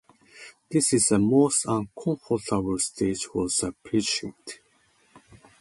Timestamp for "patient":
3.83-4.59